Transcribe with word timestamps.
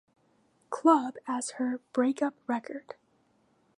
Club" 0.71 1.15
as 1.27 1.51
her 1.57 1.79
"breakup 1.93 2.33
record. 2.47 2.95